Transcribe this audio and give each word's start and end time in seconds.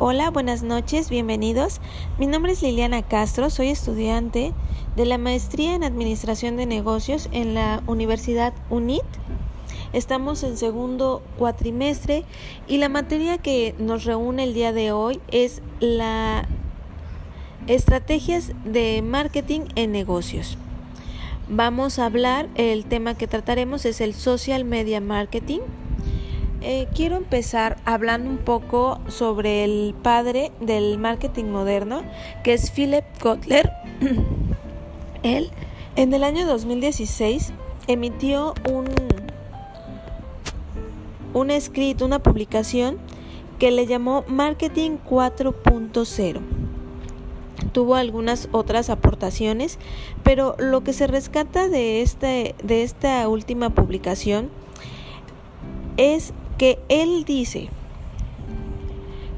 Hola, 0.00 0.30
buenas 0.30 0.62
noches, 0.62 1.10
bienvenidos. 1.10 1.80
Mi 2.20 2.28
nombre 2.28 2.52
es 2.52 2.62
Liliana 2.62 3.02
Castro, 3.02 3.50
soy 3.50 3.70
estudiante 3.70 4.52
de 4.94 5.06
la 5.06 5.18
maestría 5.18 5.74
en 5.74 5.82
Administración 5.82 6.56
de 6.56 6.66
Negocios 6.66 7.28
en 7.32 7.54
la 7.54 7.82
Universidad 7.88 8.52
UNIT. 8.70 9.02
Estamos 9.92 10.44
en 10.44 10.56
segundo 10.56 11.20
cuatrimestre 11.36 12.22
y 12.68 12.76
la 12.76 12.88
materia 12.88 13.38
que 13.38 13.74
nos 13.80 14.04
reúne 14.04 14.44
el 14.44 14.54
día 14.54 14.72
de 14.72 14.92
hoy 14.92 15.20
es 15.32 15.62
la 15.80 16.46
estrategias 17.66 18.52
de 18.64 19.02
marketing 19.02 19.62
en 19.74 19.90
negocios. 19.90 20.58
Vamos 21.48 21.98
a 21.98 22.04
hablar, 22.04 22.48
el 22.54 22.84
tema 22.84 23.16
que 23.16 23.26
trataremos 23.26 23.84
es 23.84 24.00
el 24.00 24.14
social 24.14 24.64
media 24.64 25.00
marketing. 25.00 25.58
Eh, 26.60 26.88
quiero 26.92 27.16
empezar 27.16 27.76
hablando 27.84 28.28
un 28.28 28.38
poco 28.38 28.98
sobre 29.06 29.62
el 29.62 29.94
padre 30.02 30.50
del 30.60 30.98
marketing 30.98 31.44
moderno, 31.44 32.02
que 32.42 32.52
es 32.52 32.72
Philip 32.72 33.04
Kotler. 33.20 33.70
Él, 35.22 35.50
en 35.94 36.12
el 36.12 36.24
año 36.24 36.46
2016, 36.46 37.52
emitió 37.86 38.54
un, 38.68 38.86
un 41.32 41.50
escrito, 41.52 42.04
una 42.04 42.18
publicación 42.18 42.98
que 43.60 43.70
le 43.70 43.86
llamó 43.86 44.24
Marketing 44.26 44.98
4.0 45.08 46.40
tuvo 47.72 47.96
algunas 47.96 48.48
otras 48.52 48.88
aportaciones, 48.88 49.78
pero 50.22 50.56
lo 50.58 50.82
que 50.82 50.92
se 50.92 51.06
rescata 51.06 51.68
de, 51.68 52.02
este, 52.02 52.54
de 52.62 52.82
esta 52.82 53.28
última 53.28 53.70
publicación 53.70 54.48
es 55.96 56.32
que 56.58 56.78
él 56.88 57.24
dice 57.24 57.70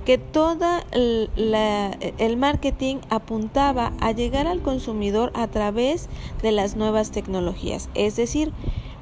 que 0.04 0.18
todo 0.18 0.66
el 0.92 2.36
marketing 2.38 2.96
apuntaba 3.10 3.92
a 4.00 4.12
llegar 4.12 4.46
al 4.46 4.62
consumidor 4.62 5.30
a 5.34 5.46
través 5.46 6.08
de 6.42 6.50
las 6.50 6.74
nuevas 6.74 7.12
tecnologías. 7.12 7.90
Es 7.94 8.16
decir, 8.16 8.52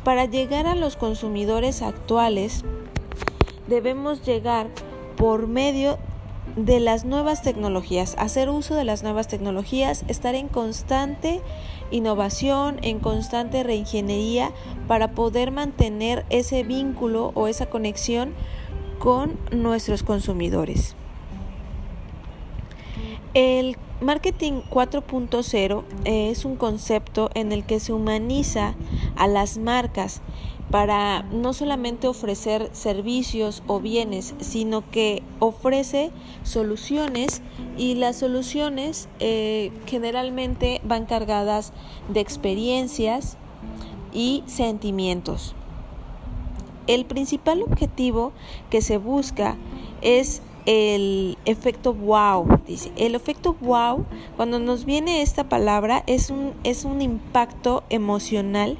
para 0.04 0.26
llegar 0.26 0.66
a 0.66 0.74
los 0.74 0.96
consumidores 0.96 1.80
actuales 1.80 2.64
debemos 3.68 4.26
llegar 4.26 4.68
por 5.16 5.46
medio 5.46 5.98
de 6.64 6.80
las 6.80 7.04
nuevas 7.04 7.42
tecnologías, 7.42 8.16
hacer 8.18 8.50
uso 8.50 8.74
de 8.74 8.84
las 8.84 9.04
nuevas 9.04 9.28
tecnologías, 9.28 10.04
estar 10.08 10.34
en 10.34 10.48
constante 10.48 11.40
innovación, 11.90 12.78
en 12.82 12.98
constante 12.98 13.62
reingeniería 13.62 14.50
para 14.88 15.12
poder 15.12 15.52
mantener 15.52 16.26
ese 16.30 16.64
vínculo 16.64 17.30
o 17.34 17.46
esa 17.46 17.66
conexión 17.66 18.34
con 18.98 19.38
nuestros 19.52 20.02
consumidores. 20.02 20.96
El 23.34 23.76
marketing 24.00 24.62
4.0 24.70 25.82
es 26.04 26.44
un 26.44 26.56
concepto 26.56 27.30
en 27.34 27.52
el 27.52 27.64
que 27.64 27.80
se 27.80 27.92
humaniza 27.92 28.74
a 29.16 29.26
las 29.26 29.58
marcas 29.58 30.20
para 30.70 31.22
no 31.22 31.54
solamente 31.54 32.08
ofrecer 32.08 32.68
servicios 32.72 33.62
o 33.66 33.80
bienes, 33.80 34.34
sino 34.38 34.88
que 34.90 35.22
ofrece 35.38 36.10
soluciones 36.42 37.40
y 37.76 37.94
las 37.94 38.16
soluciones 38.16 39.08
eh, 39.18 39.72
generalmente 39.86 40.80
van 40.84 41.06
cargadas 41.06 41.72
de 42.08 42.20
experiencias 42.20 43.38
y 44.12 44.42
sentimientos. 44.46 45.54
El 46.86 47.04
principal 47.04 47.62
objetivo 47.62 48.32
que 48.70 48.82
se 48.82 48.98
busca 48.98 49.56
es 50.00 50.42
el 50.68 51.38
efecto 51.46 51.94
wow, 51.94 52.60
dice. 52.66 52.92
El 52.96 53.14
efecto 53.14 53.56
wow, 53.62 54.04
cuando 54.36 54.58
nos 54.58 54.84
viene 54.84 55.22
esta 55.22 55.48
palabra, 55.48 56.04
es 56.06 56.28
un, 56.28 56.52
es 56.62 56.84
un 56.84 57.00
impacto 57.00 57.84
emocional 57.88 58.76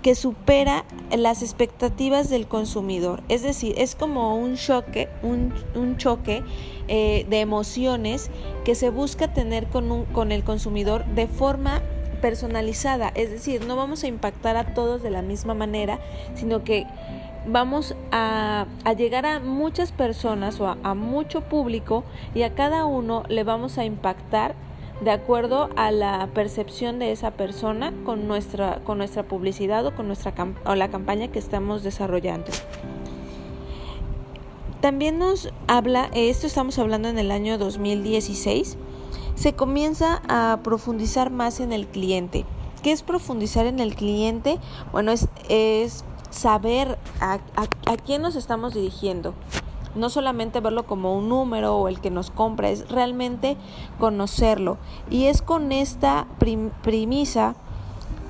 que 0.00 0.14
supera 0.14 0.86
las 1.14 1.42
expectativas 1.42 2.30
del 2.30 2.46
consumidor. 2.46 3.22
Es 3.28 3.42
decir, 3.42 3.74
es 3.76 3.94
como 3.94 4.34
un 4.34 4.56
choque, 4.56 5.10
un, 5.22 5.52
un 5.74 5.98
choque 5.98 6.42
eh, 6.88 7.26
de 7.28 7.40
emociones 7.40 8.30
que 8.64 8.74
se 8.74 8.88
busca 8.88 9.34
tener 9.34 9.66
con, 9.66 9.92
un, 9.92 10.06
con 10.06 10.32
el 10.32 10.42
consumidor 10.42 11.04
de 11.04 11.26
forma 11.26 11.82
personalizada. 12.22 13.12
Es 13.14 13.30
decir, 13.30 13.66
no 13.66 13.76
vamos 13.76 14.04
a 14.04 14.06
impactar 14.06 14.56
a 14.56 14.72
todos 14.72 15.02
de 15.02 15.10
la 15.10 15.20
misma 15.20 15.52
manera, 15.52 16.00
sino 16.34 16.64
que 16.64 16.86
vamos 17.46 17.94
a, 18.12 18.66
llegar 18.96 19.26
a 19.26 19.40
muchas 19.40 19.92
personas 19.92 20.60
o 20.60 20.68
a, 20.68 20.94
mucho 20.94 21.42
público 21.42 22.04
y 22.34 22.42
a 22.42 22.54
cada 22.54 22.86
uno 22.86 23.22
le 23.28 23.44
vamos 23.44 23.78
a 23.78 23.84
impactar 23.84 24.54
de 25.00 25.10
acuerdo 25.10 25.68
a 25.76 25.90
la 25.90 26.28
percepción 26.32 26.98
de 26.98 27.12
esa 27.12 27.32
persona 27.32 27.92
con 28.04 28.26
nuestra, 28.26 28.80
con 28.84 28.98
nuestra 28.98 29.24
publicidad 29.24 29.84
o 29.86 29.94
con 29.94 30.06
nuestra 30.06 30.32
o 30.64 30.74
la 30.74 30.88
campaña 30.88 31.28
que 31.28 31.38
estamos 31.38 31.82
desarrollando. 31.82 32.50
También 34.80 35.18
nos 35.18 35.52
habla, 35.66 36.10
esto 36.14 36.46
estamos 36.46 36.78
hablando 36.78 37.08
en 37.08 37.18
el 37.18 37.30
año 37.30 37.58
2016, 37.58 38.76
se 39.34 39.52
comienza 39.54 40.22
a 40.28 40.60
profundizar 40.62 41.30
más 41.30 41.60
en 41.60 41.72
el 41.72 41.86
cliente. 41.86 42.44
¿Qué 42.82 42.92
es 42.92 43.02
profundizar 43.02 43.66
en 43.66 43.80
el 43.80 43.94
cliente? 43.94 44.58
Bueno, 44.92 45.12
es, 45.12 45.28
es 45.48 46.04
saber 46.36 46.98
a, 47.20 47.38
quién 48.04 48.22
nos 48.22 48.36
estamos 48.36 48.74
dirigiendo. 48.74 49.34
No 49.94 50.10
solamente 50.10 50.60
verlo 50.60 50.84
como 50.84 51.16
un 51.16 51.30
número 51.30 51.76
o 51.76 51.88
el 51.88 52.00
que 52.00 52.10
nos 52.10 52.30
compra, 52.30 52.68
es 52.68 52.88
realmente 52.90 53.56
conocerlo. 53.98 54.76
Y 55.10 55.24
es 55.24 55.40
con 55.40 55.72
esta 55.72 56.26
premisa, 56.82 57.54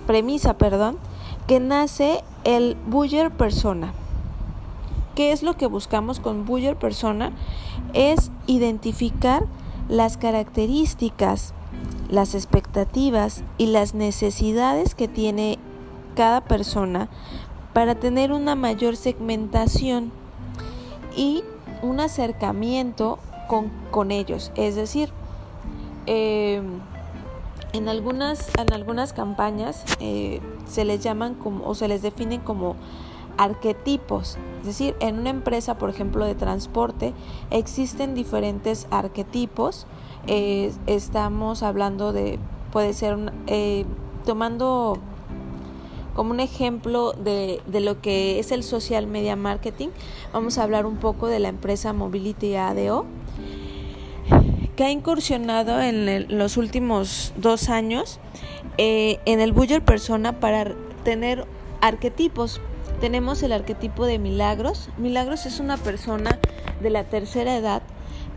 premisa 0.06 0.56
perdón, 0.56 0.96
que 1.48 1.58
nace 1.58 2.22
el 2.44 2.76
Buyer 2.86 3.32
Persona. 3.32 3.92
¿Qué 5.16 5.32
es 5.32 5.42
lo 5.42 5.56
que 5.56 5.66
buscamos 5.66 6.20
con 6.20 6.44
Buyer 6.46 6.76
Persona? 6.76 7.32
Es 7.94 8.30
identificar 8.46 9.44
las 9.88 10.16
características, 10.16 11.52
las 12.08 12.36
expectativas 12.36 13.42
y 13.58 13.66
las 13.66 13.94
necesidades 13.94 14.94
que 14.94 15.08
tiene 15.08 15.58
cada 16.14 16.40
persona 16.42 17.08
para 17.76 17.94
tener 17.94 18.32
una 18.32 18.54
mayor 18.54 18.96
segmentación 18.96 20.10
y 21.14 21.44
un 21.82 22.00
acercamiento 22.00 23.18
con, 23.90 24.10
ellos. 24.10 24.50
Es 24.54 24.76
decir, 24.76 25.10
eh, 26.06 26.62
en, 27.74 27.88
algunas, 27.90 28.48
en 28.58 28.72
algunas 28.72 29.12
campañas 29.12 29.84
eh, 30.00 30.40
se 30.66 30.86
les 30.86 31.02
llaman 31.02 31.34
como 31.34 31.68
o 31.68 31.74
se 31.74 31.86
les 31.86 32.00
definen 32.00 32.40
como 32.40 32.76
arquetipos. 33.36 34.38
Es 34.60 34.68
decir, 34.68 34.96
en 35.00 35.18
una 35.18 35.28
empresa, 35.28 35.76
por 35.76 35.90
ejemplo, 35.90 36.24
de 36.24 36.34
transporte, 36.34 37.12
existen 37.50 38.14
diferentes 38.14 38.86
arquetipos. 38.90 39.86
Eh, 40.28 40.72
estamos 40.86 41.62
hablando 41.62 42.14
de, 42.14 42.38
puede 42.72 42.94
ser, 42.94 43.18
tomando 44.24 44.98
como 46.16 46.30
un 46.30 46.40
ejemplo 46.40 47.12
de, 47.12 47.60
de, 47.66 47.80
lo 47.80 48.00
que 48.00 48.38
es 48.38 48.50
el 48.50 48.62
social 48.62 49.06
media 49.06 49.36
marketing, 49.36 49.88
vamos 50.32 50.56
a 50.56 50.62
hablar 50.62 50.86
un 50.86 50.96
poco 50.96 51.28
de 51.28 51.38
la 51.38 51.48
empresa 51.48 51.92
Mobility 51.92 52.56
ADO, 52.56 53.04
que 54.74 54.84
ha 54.84 54.90
incursionado 54.90 55.80
en 55.80 56.38
los 56.38 56.56
últimos 56.56 57.34
dos 57.36 57.68
años 57.68 58.18
eh, 58.78 59.20
en 59.26 59.40
el 59.40 59.52
Buyer 59.52 59.82
Persona 59.82 60.40
para 60.40 60.74
tener 61.04 61.44
arquetipos. 61.82 62.62
Tenemos 63.00 63.42
el 63.42 63.52
arquetipo 63.52 64.06
de 64.06 64.18
Milagros. 64.18 64.88
Milagros 64.96 65.44
es 65.44 65.60
una 65.60 65.76
persona 65.76 66.38
de 66.80 66.90
la 66.90 67.04
tercera 67.04 67.56
edad 67.56 67.82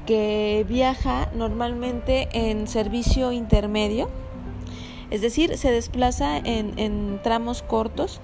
que 0.06 0.66
viaja 0.68 1.30
normalmente 1.34 2.28
en 2.34 2.68
servicio 2.68 3.32
intermedio 3.32 4.10
es 5.12 5.22
decir, 5.22 5.58
se 5.58 5.72
desplaza 5.72 6.38
en, 6.38 7.20
tramos 7.24 7.62
cortos, 7.64 8.22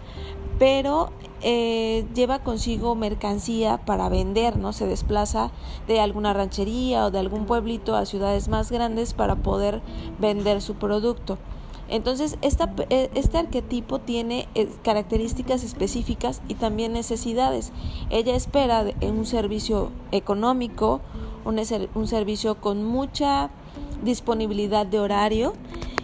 pero 0.60 1.12
eh, 1.42 2.06
lleva 2.14 2.40
consigo 2.40 2.96
mercancía 2.96 3.78
para 3.78 4.08
vender, 4.08 4.58
¿no? 4.58 4.72
Se 4.72 4.86
desplaza 4.86 5.52
de 5.88 6.00
alguna 6.00 6.34
ranchería 6.34 7.06
o 7.06 7.12
de 7.12 7.20
algún 7.20 7.46
pueblito 7.46 7.96
a 7.96 8.06
ciudades 8.06 8.48
más 8.48 8.72
grandes 8.72 9.14
para 9.14 9.36
poder 9.36 9.82
vender 10.20 10.62
su 10.62 10.76
producto. 10.76 11.38
Entonces, 11.88 12.38
eh, 12.42 13.10
este 13.14 13.38
arquetipo 13.38 14.00
tiene 14.00 14.48
eh, 14.56 14.70
características 14.84 15.64
específicas 15.64 16.42
y 16.48 16.56
también 16.56 16.94
necesidades. 16.94 17.72
Ella 18.10 18.36
espera 18.36 18.86
un 19.02 19.26
servicio 19.26 19.92
económico, 20.12 21.02
un 21.44 22.08
servicio 22.08 22.56
con 22.56 22.84
mucha 22.84 23.52
disponibilidad 24.04 24.86
de 24.86 25.00
horario 25.00 25.54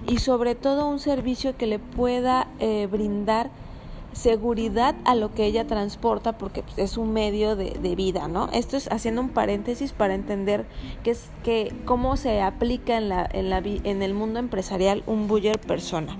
y 0.07 0.17
sobre 0.17 0.55
todo 0.55 0.87
un 0.87 0.99
servicio 0.99 1.55
que 1.57 1.67
le 1.67 1.79
pueda 1.79 2.47
eh, 2.59 2.87
brindar 2.91 3.49
seguridad 4.13 4.95
a 5.05 5.15
lo 5.15 5.33
que 5.33 5.45
ella 5.45 5.65
transporta 5.67 6.37
porque 6.37 6.63
pues, 6.63 6.77
es 6.77 6.97
un 6.97 7.13
medio 7.13 7.55
de, 7.55 7.95
vida, 7.95 8.27
¿no? 8.27 8.49
Esto 8.51 8.77
es 8.77 8.91
haciendo 8.91 9.21
un 9.21 9.29
paréntesis 9.29 9.93
para 9.93 10.15
entender 10.15 10.65
que 11.03 11.11
es 11.11 11.29
que 11.43 11.73
cómo 11.85 12.17
se 12.17 12.41
aplica 12.41 12.97
en, 12.97 13.09
la, 13.09 13.27
en, 13.31 13.49
la, 13.49 13.59
en 13.59 14.01
el 14.01 14.13
mundo 14.13 14.39
empresarial 14.39 15.03
un 15.07 15.27
buyer 15.27 15.59
persona. 15.59 16.17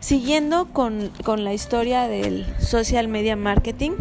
Siguiendo 0.00 0.66
con, 0.66 1.10
con 1.24 1.44
la 1.44 1.52
historia 1.52 2.08
del 2.08 2.46
social 2.60 3.08
media 3.08 3.36
marketing, 3.36 3.92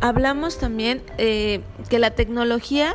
hablamos 0.00 0.58
también 0.58 1.02
eh, 1.16 1.60
que 1.88 1.98
la 1.98 2.10
tecnología 2.10 2.94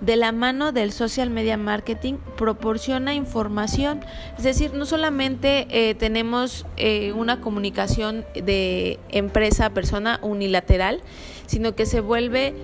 de 0.00 0.16
la 0.16 0.32
mano 0.32 0.72
del 0.72 0.92
social 0.92 1.30
media 1.30 1.56
marketing 1.56 2.14
proporciona 2.36 3.14
información. 3.14 4.00
Es 4.38 4.44
decir, 4.44 4.72
no 4.72 4.86
solamente 4.86 5.66
eh, 5.70 5.94
tenemos 5.94 6.66
eh, 6.76 7.12
una 7.12 7.40
comunicación 7.40 8.24
de 8.34 8.98
empresa 9.10 9.66
a 9.66 9.70
persona 9.70 10.18
unilateral, 10.22 11.02
sino 11.46 11.74
que 11.74 11.86
se 11.86 12.00
vuelve 12.00 12.54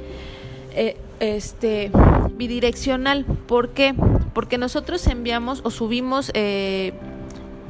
eh, 0.75 0.97
este 1.21 1.91
bidireccional. 2.33 3.25
¿Por 3.25 3.71
qué? 3.71 3.95
Porque 4.33 4.59
nosotros 4.59 5.07
enviamos 5.07 5.61
o 5.65 5.71
subimos 5.71 6.33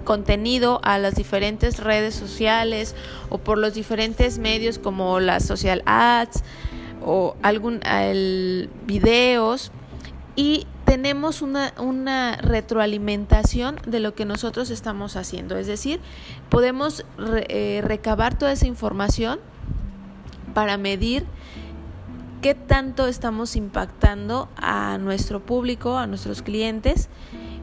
contenido 0.04 0.80
a 0.84 0.98
las 0.98 1.16
diferentes 1.16 1.78
redes 1.78 2.14
sociales 2.14 2.94
o 3.28 3.38
por 3.38 3.58
los 3.58 3.74
diferentes 3.74 4.38
medios 4.38 4.78
como 4.78 5.20
las 5.20 5.44
social 5.44 5.82
ads, 5.84 6.42
o 7.04 7.36
algún 7.42 7.80
el, 7.86 8.70
videos 8.86 9.72
y 10.34 10.66
tenemos 10.84 11.42
una, 11.42 11.72
una, 11.78 12.36
retroalimentación 12.36 13.76
de 13.86 14.00
lo 14.00 14.14
que 14.14 14.24
nosotros 14.24 14.70
estamos 14.70 15.16
haciendo. 15.16 15.56
Es 15.56 15.66
decir, 15.66 16.00
podemos 16.48 17.04
eh, 17.48 17.80
recabar 17.82 18.38
toda 18.38 18.52
esa 18.52 18.66
información 18.66 19.40
para 20.54 20.76
medir 20.78 21.26
qué 22.40 22.54
tanto 22.54 23.08
estamos 23.08 23.56
impactando 23.56 24.48
a 24.56 24.98
nuestro 24.98 25.44
público, 25.44 25.96
a 25.98 26.06
nuestros 26.06 26.42
clientes 26.42 27.08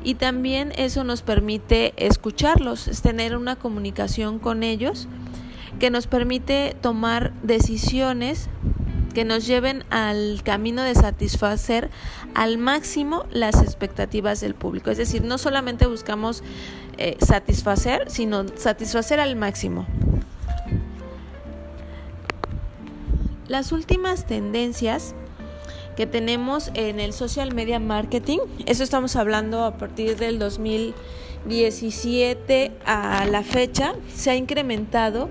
y 0.03 0.15
también 0.15 0.73
eso 0.75 1.03
nos 1.03 1.21
permite 1.21 1.93
escucharlos, 1.95 2.87
es 2.87 3.01
tener 3.01 3.37
una 3.37 3.55
comunicación 3.55 4.39
con 4.39 4.63
ellos 4.63 5.07
que 5.79 5.89
nos 5.89 6.07
permite 6.07 6.75
tomar 6.81 7.33
decisiones 7.43 8.49
que 9.13 9.25
nos 9.25 9.45
lleven 9.45 9.83
al 9.89 10.41
camino 10.43 10.81
de 10.81 10.95
satisfacer 10.95 11.89
al 12.33 12.57
máximo 12.57 13.25
las 13.31 13.61
expectativas 13.61 14.39
del 14.41 14.55
público. 14.55 14.91
Es 14.91 14.97
decir, 14.97 15.23
no 15.23 15.37
solamente 15.37 15.85
buscamos 15.85 16.43
eh, 16.97 17.17
satisfacer, 17.25 18.09
sino 18.09 18.45
satisfacer 18.55 19.19
al 19.19 19.35
máximo. 19.35 19.85
Las 23.47 23.71
últimas 23.71 24.25
tendencias 24.25 25.13
que 25.95 26.07
tenemos 26.07 26.71
en 26.73 26.99
el 26.99 27.13
social 27.13 27.53
media 27.53 27.77
marketing, 27.79 28.39
eso 28.65 28.83
estamos 28.83 29.15
hablando 29.15 29.63
a 29.63 29.77
partir 29.77 30.17
del 30.17 30.39
2017 30.39 32.71
a 32.85 33.25
la 33.25 33.43
fecha, 33.43 33.93
se 34.13 34.31
ha 34.31 34.35
incrementado 34.35 35.29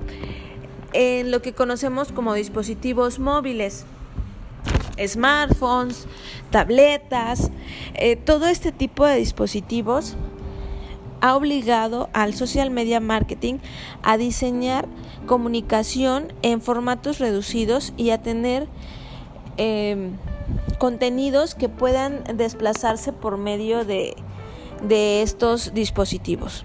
en 0.92 1.30
lo 1.30 1.42
que 1.42 1.52
conocemos 1.52 2.12
como 2.12 2.34
dispositivos 2.34 3.18
móviles, 3.18 3.84
smartphones, 5.04 6.06
tabletas, 6.50 7.50
eh, 7.94 8.16
todo 8.16 8.46
este 8.46 8.72
tipo 8.72 9.06
de 9.06 9.16
dispositivos 9.16 10.16
ha 11.20 11.36
obligado 11.36 12.08
al 12.12 12.34
social 12.34 12.70
media 12.70 13.00
marketing 13.00 13.58
a 14.02 14.16
diseñar 14.16 14.88
comunicación 15.26 16.32
en 16.42 16.60
formatos 16.60 17.20
reducidos 17.20 17.92
y 17.96 18.10
a 18.10 18.20
tener 18.20 18.66
em, 19.56 20.16
contenidos 20.78 21.54
que 21.54 21.68
puedan 21.68 22.24
desplazarse 22.36 23.12
por 23.12 23.38
medio 23.38 23.84
de, 23.84 24.16
de 24.82 25.22
estos 25.22 25.72
dispositivos. 25.74 26.64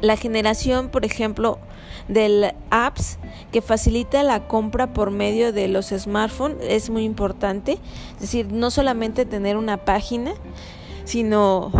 La 0.00 0.16
generación, 0.16 0.88
por 0.88 1.04
ejemplo, 1.04 1.58
del 2.08 2.54
apps 2.70 3.18
que 3.52 3.60
facilita 3.60 4.22
la 4.22 4.48
compra 4.48 4.92
por 4.92 5.10
medio 5.10 5.52
de 5.52 5.68
los 5.68 5.88
smartphones 5.88 6.58
es 6.62 6.90
muy 6.90 7.04
importante. 7.04 7.78
Es 8.14 8.20
decir, 8.20 8.52
no 8.52 8.70
solamente 8.70 9.26
tener 9.26 9.56
una 9.56 9.78
página, 9.84 10.32
sino 11.04 11.70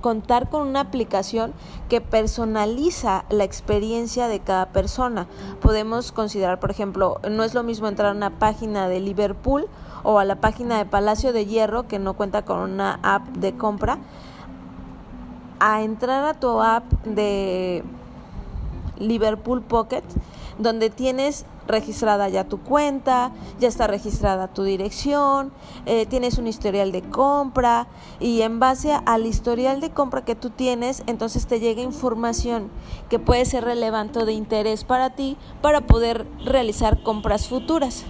contar 0.00 0.48
con 0.48 0.66
una 0.66 0.80
aplicación 0.80 1.52
que 1.88 2.00
personaliza 2.00 3.24
la 3.28 3.44
experiencia 3.44 4.28
de 4.28 4.40
cada 4.40 4.72
persona. 4.72 5.26
Podemos 5.60 6.12
considerar, 6.12 6.58
por 6.58 6.70
ejemplo, 6.70 7.20
no 7.30 7.44
es 7.44 7.54
lo 7.54 7.62
mismo 7.62 7.86
entrar 7.86 8.10
a 8.10 8.16
una 8.16 8.38
página 8.38 8.88
de 8.88 9.00
Liverpool 9.00 9.68
o 10.02 10.18
a 10.18 10.24
la 10.24 10.40
página 10.40 10.78
de 10.78 10.86
Palacio 10.86 11.32
de 11.32 11.46
Hierro 11.46 11.86
que 11.86 11.98
no 11.98 12.14
cuenta 12.14 12.44
con 12.44 12.58
una 12.58 12.98
app 13.02 13.26
de 13.36 13.54
compra, 13.56 13.98
a 15.60 15.82
entrar 15.82 16.24
a 16.24 16.34
tu 16.34 16.60
app 16.60 16.90
de 17.04 17.84
Liverpool 18.98 19.62
Pocket, 19.62 20.02
donde 20.58 20.90
tienes 20.90 21.46
registrada 21.66 22.28
ya 22.28 22.44
tu 22.44 22.58
cuenta, 22.58 23.30
ya 23.60 23.68
está 23.68 23.86
registrada 23.86 24.48
tu 24.48 24.62
dirección, 24.64 25.52
eh, 25.86 26.06
tienes 26.06 26.38
un 26.38 26.46
historial 26.46 26.92
de 26.92 27.02
compra 27.02 27.86
y 28.18 28.42
en 28.42 28.58
base 28.58 28.98
al 29.06 29.24
historial 29.24 29.80
de 29.80 29.90
compra 29.90 30.24
que 30.24 30.34
tú 30.34 30.50
tienes, 30.50 31.02
entonces 31.06 31.46
te 31.46 31.60
llega 31.60 31.82
información 31.82 32.70
que 33.08 33.18
puede 33.18 33.44
ser 33.44 33.64
relevante 33.64 34.18
o 34.18 34.26
de 34.26 34.32
interés 34.32 34.84
para 34.84 35.10
ti 35.10 35.36
para 35.62 35.82
poder 35.82 36.26
realizar 36.44 37.02
compras 37.02 37.48
futuras. 37.48 38.04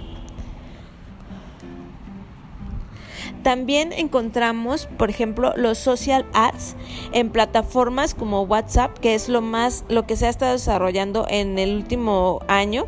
También 3.42 3.92
encontramos, 3.92 4.86
por 4.98 5.10
ejemplo, 5.10 5.52
los 5.56 5.78
social 5.78 6.26
ads 6.32 6.76
en 7.12 7.30
plataformas 7.30 8.14
como 8.14 8.42
WhatsApp, 8.42 8.98
que 8.98 9.14
es 9.14 9.28
lo 9.28 9.40
más 9.40 9.84
lo 9.88 10.06
que 10.06 10.16
se 10.16 10.26
ha 10.26 10.28
estado 10.28 10.52
desarrollando 10.52 11.26
en 11.28 11.58
el 11.58 11.74
último 11.74 12.40
año, 12.48 12.86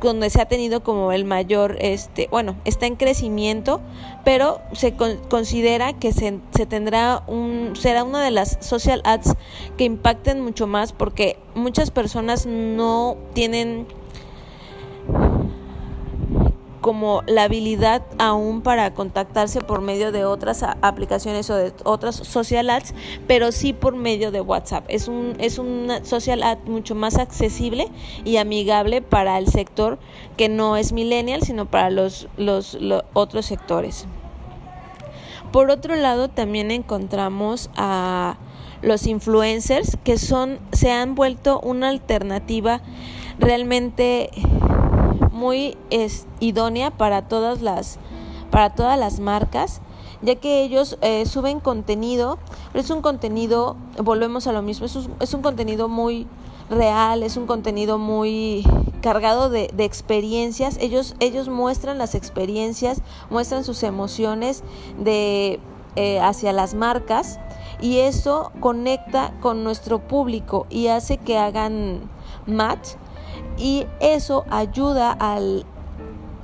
donde 0.00 0.30
se 0.30 0.40
ha 0.40 0.46
tenido 0.46 0.82
como 0.82 1.12
el 1.12 1.24
mayor 1.24 1.76
este, 1.80 2.28
bueno, 2.30 2.56
está 2.64 2.86
en 2.86 2.96
crecimiento, 2.96 3.80
pero 4.24 4.60
se 4.72 4.94
considera 4.94 5.94
que 5.94 6.12
se, 6.12 6.38
se 6.54 6.66
tendrá 6.66 7.22
un 7.26 7.74
será 7.74 8.04
una 8.04 8.22
de 8.22 8.30
las 8.30 8.58
social 8.60 9.00
ads 9.04 9.34
que 9.76 9.84
impacten 9.84 10.40
mucho 10.40 10.66
más 10.66 10.92
porque 10.92 11.38
muchas 11.54 11.90
personas 11.90 12.46
no 12.46 13.16
tienen 13.34 13.86
como 16.86 17.24
la 17.26 17.42
habilidad 17.42 18.02
aún 18.16 18.62
para 18.62 18.94
contactarse 18.94 19.60
por 19.60 19.80
medio 19.80 20.12
de 20.12 20.24
otras 20.24 20.62
aplicaciones 20.62 21.50
o 21.50 21.56
de 21.56 21.72
otras 21.82 22.14
social 22.14 22.70
ads, 22.70 22.94
pero 23.26 23.50
sí 23.50 23.72
por 23.72 23.96
medio 23.96 24.30
de 24.30 24.40
WhatsApp. 24.40 24.84
Es 24.86 25.08
un 25.08 25.34
es 25.40 25.58
una 25.58 26.04
social 26.04 26.44
ad 26.44 26.58
mucho 26.66 26.94
más 26.94 27.18
accesible 27.18 27.88
y 28.24 28.36
amigable 28.36 29.02
para 29.02 29.36
el 29.38 29.48
sector 29.48 29.98
que 30.36 30.48
no 30.48 30.76
es 30.76 30.92
millennial, 30.92 31.42
sino 31.42 31.66
para 31.66 31.90
los, 31.90 32.28
los, 32.36 32.74
los 32.74 33.02
otros 33.14 33.46
sectores. 33.46 34.06
Por 35.50 35.72
otro 35.72 35.96
lado, 35.96 36.28
también 36.28 36.70
encontramos 36.70 37.68
a 37.74 38.36
los 38.80 39.08
influencers 39.08 39.98
que 40.04 40.18
son 40.18 40.60
se 40.70 40.92
han 40.92 41.16
vuelto 41.16 41.58
una 41.58 41.88
alternativa 41.88 42.80
realmente 43.40 44.30
muy 45.36 45.76
es, 45.90 46.26
idónea 46.40 46.90
para 46.90 47.28
todas 47.28 47.62
las 47.62 47.98
para 48.50 48.74
todas 48.74 48.98
las 48.98 49.20
marcas 49.20 49.80
ya 50.22 50.34
que 50.36 50.62
ellos 50.62 50.98
eh, 51.02 51.26
suben 51.26 51.60
contenido 51.60 52.38
pero 52.72 52.82
es 52.82 52.90
un 52.90 53.02
contenido 53.02 53.76
volvemos 54.02 54.46
a 54.46 54.52
lo 54.52 54.62
mismo 54.62 54.86
es 54.86 54.96
un, 54.96 55.14
es 55.20 55.34
un 55.34 55.42
contenido 55.42 55.88
muy 55.88 56.26
real 56.70 57.22
es 57.22 57.36
un 57.36 57.46
contenido 57.46 57.98
muy 57.98 58.64
cargado 59.02 59.50
de, 59.50 59.70
de, 59.72 59.84
experiencias. 59.84 60.78
Ellos 60.80 61.14
ellos 61.20 61.48
muestran 61.48 61.96
las 61.96 62.16
experiencias 62.16 63.02
muestran 63.30 63.62
sus 63.62 63.84
emociones 63.84 64.64
de 64.98 65.60
eh, 65.94 66.20
hacia 66.20 66.52
las 66.52 66.74
marcas 66.74 67.38
y 67.80 67.98
eso 67.98 68.52
conecta 68.60 69.32
con 69.40 69.64
nuestro 69.64 69.98
público 69.98 70.66
y 70.70 70.88
hace 70.88 71.18
que 71.18 71.38
hagan 71.38 72.00
match 72.46 72.90
y 73.56 73.86
eso 74.00 74.44
ayuda 74.50 75.12
al 75.12 75.64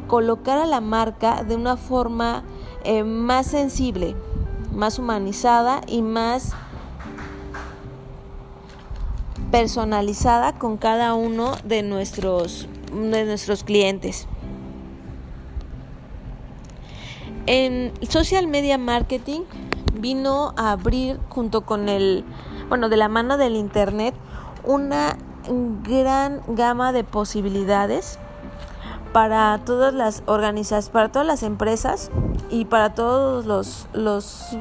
colocar 0.07 0.59
a 0.59 0.67
la 0.67 0.81
marca 0.81 1.43
de 1.45 1.55
una 1.55 1.77
forma 1.77 2.45
eh, 2.85 3.05
más 3.05 3.47
sensible, 3.47 4.15
más 4.73 4.99
humanizada 4.99 5.81
y 5.87 6.03
más 6.03 6.53
personalizada 9.51 10.55
con 10.55 10.79
cada 10.79 11.15
uno 11.15 11.53
de 11.65 11.83
nuestros, 11.83 12.69
de 12.93 13.25
nuestros 13.25 13.65
clientes. 13.65 14.27
En 17.47 17.93
social 18.09 18.47
media 18.47 18.79
marketing 18.79 19.43
vino 19.95 20.55
a 20.57 20.73
abrir 20.73 21.19
junto 21.29 21.63
con 21.63 21.89
el, 21.89 22.25
bueno, 22.69 22.89
de 22.89 22.97
la 22.97 23.09
mano 23.09 23.37
del 23.37 23.57
internet, 23.57 24.15
una 24.65 25.19
gran 25.83 26.43
gama 26.49 26.93
de 26.93 27.05
posibilidades 27.05 28.19
para 29.13 29.61
todas 29.65 29.93
las 29.93 30.23
organizaciones, 30.27 30.89
para 30.91 31.11
todas 31.11 31.27
las 31.27 31.43
empresas 31.43 32.11
y 32.51 32.65
para 32.65 32.95
todos 32.95 33.45
los, 33.45 33.87
los 33.93 34.57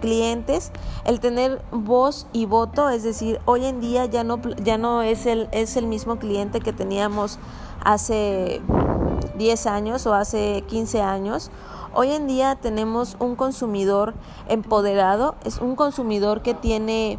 clientes 0.00 0.72
el 1.04 1.20
tener 1.20 1.62
voz 1.70 2.26
y 2.32 2.44
voto, 2.46 2.90
es 2.90 3.02
decir, 3.04 3.40
hoy 3.44 3.64
en 3.64 3.80
día 3.80 4.04
ya 4.06 4.24
no 4.24 4.40
ya 4.62 4.76
no 4.76 5.00
es 5.02 5.26
el 5.26 5.48
es 5.52 5.76
el 5.76 5.86
mismo 5.86 6.16
cliente 6.16 6.60
que 6.60 6.72
teníamos 6.72 7.38
hace 7.84 8.60
10 9.38 9.66
años 9.66 10.06
o 10.06 10.14
hace 10.14 10.64
15 10.68 11.00
años. 11.00 11.50
Hoy 11.94 12.10
en 12.10 12.26
día 12.26 12.56
tenemos 12.56 13.16
un 13.20 13.36
consumidor 13.36 14.14
empoderado, 14.48 15.34
es 15.44 15.58
un 15.58 15.76
consumidor 15.76 16.42
que 16.42 16.54
tiene 16.54 17.18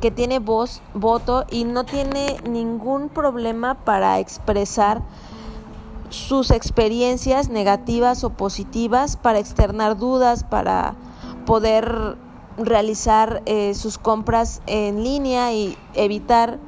que 0.00 0.10
tiene 0.10 0.38
voz, 0.38 0.80
voto 0.94 1.44
y 1.50 1.64
no 1.64 1.84
tiene 1.84 2.36
ningún 2.48 3.08
problema 3.08 3.74
para 3.74 4.18
expresar 4.18 5.02
sus 6.10 6.50
experiencias 6.50 7.48
negativas 7.48 8.24
o 8.24 8.30
positivas, 8.30 9.16
para 9.16 9.38
externar 9.38 9.98
dudas, 9.98 10.44
para 10.44 10.94
poder 11.44 12.16
realizar 12.56 13.42
eh, 13.46 13.74
sus 13.74 13.98
compras 13.98 14.62
en 14.66 15.02
línea 15.04 15.52
y 15.52 15.76
evitar 15.94 16.58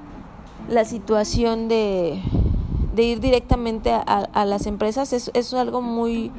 la 0.68 0.84
situación 0.84 1.68
de, 1.68 2.22
de 2.94 3.02
ir 3.02 3.20
directamente 3.20 3.92
a, 3.92 4.44
las 4.44 4.66
empresas. 4.66 5.12
Es, 5.12 5.30
es, 5.34 5.54
algo 5.54 5.82
muy 5.82 6.30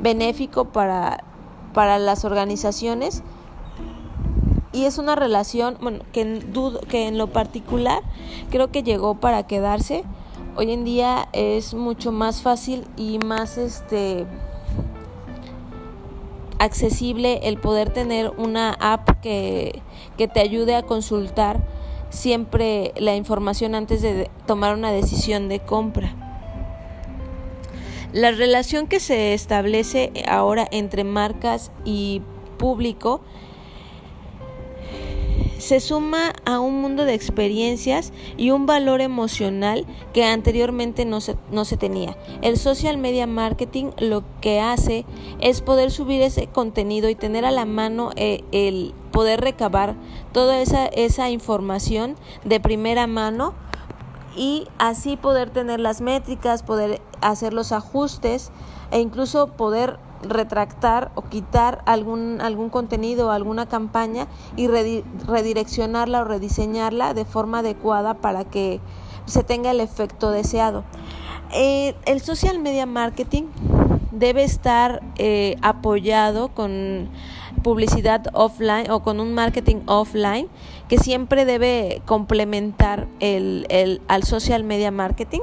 benéfico 0.00 0.66
para, 0.66 1.24
para 1.72 1.98
las 1.98 2.24
organizaciones 2.24 3.22
y 4.76 4.84
es 4.84 4.98
una 4.98 5.14
relación 5.14 5.78
bueno, 5.80 6.00
que, 6.12 6.20
en, 6.20 6.52
dudo, 6.52 6.80
que 6.80 7.08
en 7.08 7.16
lo 7.16 7.28
particular 7.28 8.02
creo 8.50 8.70
que 8.70 8.82
llegó 8.82 9.14
para 9.14 9.46
quedarse. 9.46 10.04
Hoy 10.54 10.70
en 10.70 10.84
día 10.84 11.30
es 11.32 11.72
mucho 11.72 12.12
más 12.12 12.42
fácil 12.42 12.84
y 12.98 13.18
más 13.18 13.56
este 13.56 14.26
accesible 16.58 17.48
el 17.48 17.58
poder 17.58 17.90
tener 17.90 18.32
una 18.36 18.76
app 18.78 19.22
que, 19.22 19.80
que 20.18 20.28
te 20.28 20.40
ayude 20.40 20.76
a 20.76 20.82
consultar 20.82 21.66
siempre 22.10 22.92
la 22.98 23.16
información 23.16 23.74
antes 23.74 24.02
de 24.02 24.30
tomar 24.46 24.74
una 24.74 24.92
decisión 24.92 25.48
de 25.48 25.60
compra. 25.60 26.14
La 28.12 28.30
relación 28.30 28.88
que 28.88 29.00
se 29.00 29.32
establece 29.32 30.12
ahora 30.28 30.68
entre 30.70 31.02
marcas 31.02 31.72
y 31.86 32.20
público 32.58 33.22
se 35.58 35.80
suma 35.80 36.32
a 36.44 36.60
un 36.60 36.80
mundo 36.80 37.04
de 37.04 37.14
experiencias 37.14 38.12
y 38.36 38.50
un 38.50 38.66
valor 38.66 39.00
emocional 39.00 39.86
que 40.12 40.24
anteriormente 40.24 41.04
no 41.04 41.20
se, 41.20 41.36
no 41.50 41.64
se 41.64 41.76
tenía. 41.76 42.16
El 42.42 42.56
social 42.56 42.98
media 42.98 43.26
marketing 43.26 43.90
lo 43.98 44.24
que 44.40 44.60
hace 44.60 45.04
es 45.40 45.60
poder 45.60 45.90
subir 45.90 46.22
ese 46.22 46.46
contenido 46.46 47.08
y 47.08 47.14
tener 47.14 47.44
a 47.44 47.50
la 47.50 47.64
mano 47.64 48.10
eh, 48.16 48.44
el 48.52 48.94
poder 49.12 49.40
recabar 49.40 49.96
toda 50.32 50.60
esa, 50.60 50.86
esa 50.86 51.30
información 51.30 52.16
de 52.44 52.60
primera 52.60 53.06
mano 53.06 53.54
y 54.36 54.68
así 54.78 55.16
poder 55.16 55.50
tener 55.50 55.80
las 55.80 56.00
métricas, 56.00 56.62
poder 56.62 57.00
hacer 57.22 57.54
los 57.54 57.72
ajustes 57.72 58.50
e 58.90 59.00
incluso 59.00 59.48
poder 59.48 59.98
retractar 60.22 61.10
o 61.14 61.22
quitar 61.22 61.82
algún, 61.86 62.40
algún 62.40 62.70
contenido 62.70 63.28
o 63.28 63.30
alguna 63.30 63.66
campaña 63.66 64.26
y 64.56 64.68
redireccionarla 64.68 66.22
o 66.22 66.24
rediseñarla 66.24 67.14
de 67.14 67.24
forma 67.24 67.60
adecuada 67.60 68.14
para 68.14 68.44
que 68.44 68.80
se 69.26 69.42
tenga 69.42 69.70
el 69.70 69.80
efecto 69.80 70.30
deseado. 70.30 70.84
Eh, 71.52 71.94
el 72.06 72.20
social 72.20 72.58
media 72.58 72.86
marketing 72.86 73.44
debe 74.10 74.42
estar 74.44 75.02
eh, 75.16 75.56
apoyado 75.62 76.48
con 76.48 77.08
publicidad 77.62 78.26
offline 78.32 78.90
o 78.90 79.00
con 79.00 79.20
un 79.20 79.34
marketing 79.34 79.82
offline 79.86 80.48
que 80.88 80.98
siempre 80.98 81.44
debe 81.44 82.02
complementar 82.04 83.08
el, 83.20 83.66
el, 83.68 84.00
al 84.08 84.24
social 84.24 84.64
media 84.64 84.90
marketing. 84.90 85.40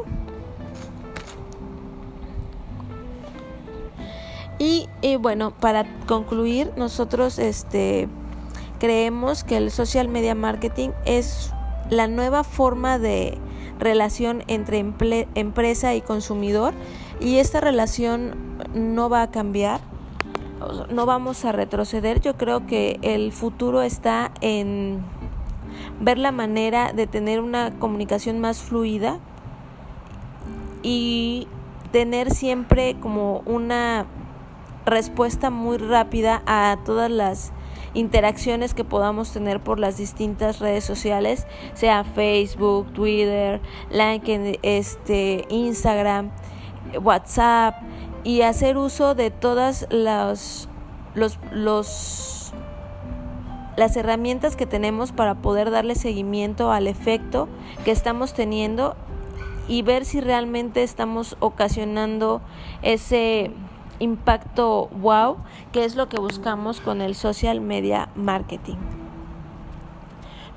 Y, 4.63 5.17
bueno, 5.17 5.51
para 5.51 5.85
concluir, 6.05 6.71
nosotros 6.77 7.37
este, 7.37 8.07
creemos 8.79 9.43
que 9.43 9.57
el 9.57 9.71
social 9.71 10.07
media 10.07 10.35
marketing 10.35 10.91
es 11.03 11.51
la 11.89 12.07
nueva 12.07 12.45
forma 12.45 12.97
de 12.97 13.37
relación 13.77 14.41
entre 14.47 14.79
empresa 15.35 15.95
y 15.95 16.01
consumidor 16.01 16.73
y 17.19 17.39
esta 17.39 17.59
relación 17.59 18.35
no 18.73 19.09
va 19.09 19.23
a 19.23 19.31
cambiar, 19.31 19.81
no 20.89 21.05
vamos 21.05 21.43
a 21.43 21.51
retroceder. 21.51 22.21
Yo 22.21 22.37
creo 22.37 22.65
que 22.65 22.99
el 23.01 23.33
futuro 23.33 23.81
está 23.81 24.31
en 24.39 25.03
ver 25.99 26.17
la 26.17 26.31
manera 26.31 26.93
de 26.93 27.05
tener 27.05 27.41
una 27.41 27.71
comunicación 27.79 28.39
más 28.39 28.61
fluida 28.61 29.19
y 30.83 31.49
tener 31.91 32.31
siempre 32.31 32.95
como 33.01 33.39
una 33.45 34.05
respuesta 34.85 35.49
muy 35.49 35.77
rápida 35.77 36.41
a 36.45 36.77
todas 36.85 37.09
las 37.09 37.51
interacciones 37.93 38.73
que 38.73 38.83
podamos 38.83 39.31
tener 39.31 39.59
por 39.59 39.79
las 39.79 39.97
distintas 39.97 40.59
redes 40.59 40.83
sociales, 40.83 41.45
sea 41.73 42.03
Facebook, 42.03 42.91
Twitter, 42.93 43.61
LinkedIn, 43.91 44.57
este, 44.63 45.45
Instagram, 45.49 46.31
WhatsApp 47.01 47.75
y 48.23 48.41
hacer 48.41 48.77
uso 48.77 49.15
de 49.15 49.31
todas 49.31 49.87
las 49.89 50.69
los, 51.15 51.37
los 51.51 52.53
las 53.75 53.95
herramientas 53.97 54.55
que 54.55 54.65
tenemos 54.65 55.11
para 55.11 55.35
poder 55.35 55.71
darle 55.71 55.95
seguimiento 55.95 56.71
al 56.71 56.87
efecto 56.87 57.47
que 57.85 57.91
estamos 57.91 58.33
teniendo 58.33 58.95
y 59.67 59.81
ver 59.81 60.05
si 60.05 60.21
realmente 60.21 60.83
estamos 60.83 61.37
ocasionando 61.39 62.41
ese 62.81 63.51
impacto 64.03 64.89
wow, 64.99 65.37
que 65.71 65.85
es 65.85 65.95
lo 65.95 66.09
que 66.09 66.19
buscamos 66.19 66.79
con 66.81 67.01
el 67.01 67.15
social 67.15 67.61
media 67.61 68.09
marketing. 68.15 68.77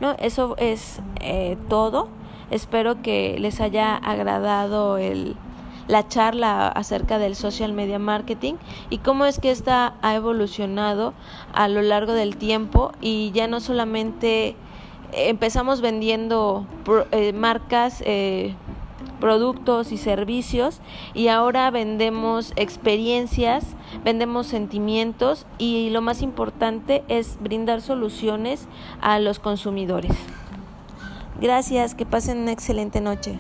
No, 0.01 0.15
eso 0.19 0.57
es 0.59 1.01
eh, 1.21 1.57
todo. 1.69 2.09
Espero 2.51 3.03
que 3.03 3.39
les 3.39 3.61
haya 3.61 3.97
agradado 3.97 4.99
el, 4.99 5.37
la 5.89 6.07
charla 6.07 6.69
acerca 6.69 7.19
del 7.19 7.35
social 7.35 7.73
media 7.73 7.99
marketing 7.99 8.55
y 8.91 8.99
cómo 8.99 9.25
es 9.25 9.41
que 9.41 9.51
esta 9.51 9.95
ha 10.03 10.15
evolucionado 10.15 11.15
a 11.53 11.69
lo 11.69 11.83
largo 11.83 12.13
del 12.13 12.37
tiempo 12.37 12.93
y 13.01 13.31
ya 13.33 13.47
no 13.47 13.61
solamente 13.61 14.55
empezamos 15.13 15.81
vendiendo 15.81 16.67
eh, 17.11 17.33
marcas 17.33 18.03
eh, 18.05 18.55
productos 19.21 19.93
y 19.93 19.97
servicios 19.97 20.81
y 21.15 21.29
ahora 21.29 21.71
vendemos 21.71 22.53
experiencias, 22.57 23.65
vendemos 24.05 24.47
sentimientos 24.47 25.47
y 25.59 25.91
lo 25.91 26.03
más 26.03 26.23
importante 26.23 27.05
es 27.09 27.39
brindar 27.41 27.81
soluciones 27.81 28.67
a 29.01 29.19
los 29.19 29.39
consumidores. 29.39 30.13
Gracias, 31.41 31.95
que 31.95 32.07
pasen 32.07 32.39
una 32.39 32.53
excelente 32.53 33.01
noche. 33.01 33.39